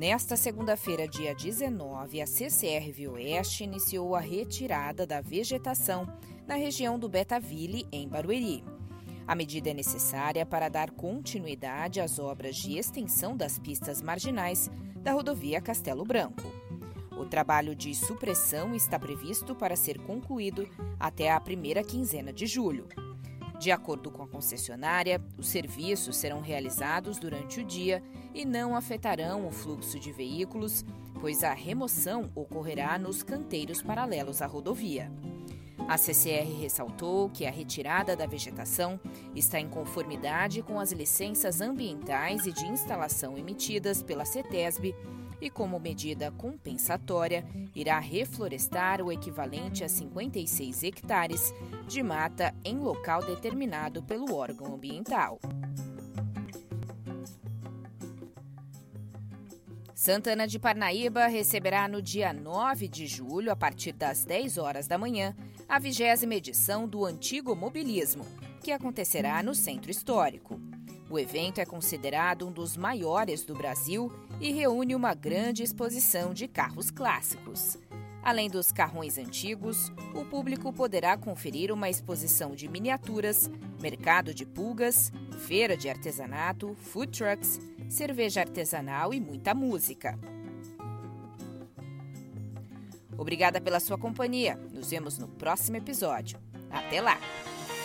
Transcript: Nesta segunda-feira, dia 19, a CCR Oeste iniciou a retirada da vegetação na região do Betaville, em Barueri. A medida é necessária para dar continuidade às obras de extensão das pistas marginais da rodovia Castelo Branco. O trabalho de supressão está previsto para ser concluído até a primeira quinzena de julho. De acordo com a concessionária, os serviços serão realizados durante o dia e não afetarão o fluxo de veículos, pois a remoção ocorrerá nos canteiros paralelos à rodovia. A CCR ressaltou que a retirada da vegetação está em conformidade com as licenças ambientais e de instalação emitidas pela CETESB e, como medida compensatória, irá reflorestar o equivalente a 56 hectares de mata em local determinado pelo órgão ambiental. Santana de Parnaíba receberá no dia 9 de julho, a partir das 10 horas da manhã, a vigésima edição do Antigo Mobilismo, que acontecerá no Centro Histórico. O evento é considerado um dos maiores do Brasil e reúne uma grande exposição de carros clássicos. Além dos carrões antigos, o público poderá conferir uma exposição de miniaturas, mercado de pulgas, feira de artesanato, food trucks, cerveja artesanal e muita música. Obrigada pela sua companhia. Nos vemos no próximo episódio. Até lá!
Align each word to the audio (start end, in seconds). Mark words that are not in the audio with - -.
Nesta 0.00 0.34
segunda-feira, 0.34 1.06
dia 1.06 1.34
19, 1.34 2.22
a 2.22 2.26
CCR 2.26 3.10
Oeste 3.12 3.64
iniciou 3.64 4.16
a 4.16 4.20
retirada 4.20 5.06
da 5.06 5.20
vegetação 5.20 6.08
na 6.46 6.54
região 6.54 6.98
do 6.98 7.06
Betaville, 7.06 7.86
em 7.92 8.08
Barueri. 8.08 8.64
A 9.26 9.34
medida 9.34 9.68
é 9.68 9.74
necessária 9.74 10.46
para 10.46 10.70
dar 10.70 10.90
continuidade 10.90 12.00
às 12.00 12.18
obras 12.18 12.56
de 12.56 12.78
extensão 12.78 13.36
das 13.36 13.58
pistas 13.58 14.00
marginais 14.00 14.70
da 14.96 15.12
rodovia 15.12 15.60
Castelo 15.60 16.02
Branco. 16.02 16.50
O 17.18 17.26
trabalho 17.26 17.74
de 17.74 17.94
supressão 17.94 18.74
está 18.74 18.98
previsto 18.98 19.54
para 19.54 19.76
ser 19.76 19.98
concluído 19.98 20.66
até 20.98 21.30
a 21.30 21.38
primeira 21.38 21.84
quinzena 21.84 22.32
de 22.32 22.46
julho. 22.46 22.88
De 23.60 23.70
acordo 23.70 24.10
com 24.10 24.22
a 24.22 24.26
concessionária, 24.26 25.22
os 25.36 25.48
serviços 25.48 26.16
serão 26.16 26.40
realizados 26.40 27.18
durante 27.18 27.60
o 27.60 27.64
dia 27.64 28.02
e 28.34 28.42
não 28.42 28.74
afetarão 28.74 29.46
o 29.46 29.50
fluxo 29.50 30.00
de 30.00 30.10
veículos, 30.10 30.82
pois 31.20 31.44
a 31.44 31.52
remoção 31.52 32.30
ocorrerá 32.34 32.98
nos 32.98 33.22
canteiros 33.22 33.82
paralelos 33.82 34.40
à 34.40 34.46
rodovia. 34.46 35.12
A 35.86 35.98
CCR 35.98 36.58
ressaltou 36.58 37.28
que 37.28 37.44
a 37.44 37.50
retirada 37.50 38.16
da 38.16 38.24
vegetação 38.24 38.98
está 39.36 39.60
em 39.60 39.68
conformidade 39.68 40.62
com 40.62 40.80
as 40.80 40.90
licenças 40.90 41.60
ambientais 41.60 42.46
e 42.46 42.52
de 42.52 42.64
instalação 42.64 43.36
emitidas 43.36 44.02
pela 44.02 44.24
CETESB 44.24 44.94
e, 45.40 45.48
como 45.48 45.78
medida 45.78 46.30
compensatória, 46.30 47.44
irá 47.74 47.98
reflorestar 47.98 49.00
o 49.00 49.10
equivalente 49.10 49.82
a 49.82 49.88
56 49.88 50.82
hectares 50.82 51.52
de 51.86 52.02
mata 52.02 52.54
em 52.64 52.78
local 52.78 53.24
determinado 53.24 54.02
pelo 54.02 54.34
órgão 54.34 54.74
ambiental. 54.74 55.38
Santana 59.94 60.46
de 60.46 60.58
Parnaíba 60.58 61.26
receberá 61.26 61.86
no 61.86 62.00
dia 62.00 62.32
9 62.32 62.88
de 62.88 63.06
julho, 63.06 63.52
a 63.52 63.56
partir 63.56 63.92
das 63.92 64.24
10 64.24 64.56
horas 64.56 64.86
da 64.86 64.96
manhã, 64.96 65.36
a 65.68 65.78
vigésima 65.78 66.34
edição 66.34 66.88
do 66.88 67.04
Antigo 67.04 67.54
Mobilismo, 67.54 68.24
que 68.62 68.72
acontecerá 68.72 69.42
no 69.42 69.54
Centro 69.54 69.90
Histórico. 69.90 70.58
O 71.10 71.18
evento 71.18 71.58
é 71.58 71.66
considerado 71.66 72.46
um 72.46 72.52
dos 72.52 72.76
maiores 72.76 73.42
do 73.42 73.52
Brasil 73.52 74.12
e 74.40 74.52
reúne 74.52 74.94
uma 74.94 75.12
grande 75.12 75.64
exposição 75.64 76.32
de 76.32 76.46
carros 76.46 76.88
clássicos. 76.92 77.76
Além 78.22 78.48
dos 78.48 78.70
carrões 78.70 79.18
antigos, 79.18 79.90
o 80.14 80.24
público 80.24 80.72
poderá 80.72 81.16
conferir 81.16 81.72
uma 81.72 81.90
exposição 81.90 82.54
de 82.54 82.68
miniaturas, 82.68 83.50
mercado 83.80 84.32
de 84.32 84.46
pulgas, 84.46 85.10
feira 85.46 85.76
de 85.76 85.88
artesanato, 85.88 86.76
food 86.76 87.10
trucks, 87.18 87.58
cerveja 87.88 88.42
artesanal 88.42 89.12
e 89.12 89.20
muita 89.20 89.52
música. 89.52 90.16
Obrigada 93.18 93.60
pela 93.60 93.80
sua 93.80 93.98
companhia. 93.98 94.56
Nos 94.72 94.90
vemos 94.90 95.18
no 95.18 95.26
próximo 95.26 95.76
episódio. 95.76 96.38
Até 96.70 97.00
lá! 97.00 97.18